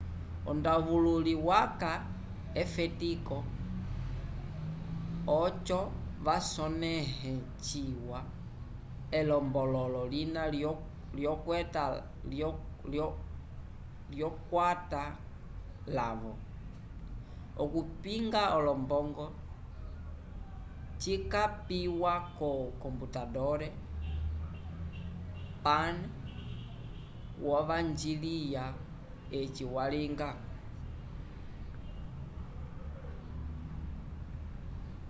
[0.49, 1.91] ondavululi waca
[2.63, 3.37] efetivo
[5.43, 5.79] oco
[6.25, 7.31] vasonehe
[7.65, 8.19] ciwa
[9.11, 10.43] elombolo lina
[14.11, 15.03] lyo kwata
[15.97, 16.33] lavo
[17.63, 19.27] okupinga olombongo
[21.01, 22.51] cikapiwa ko
[22.83, 23.59] computador
[25.65, 25.95] pan
[27.45, 28.65] wo vanjiliya
[29.39, 30.29] eci walinga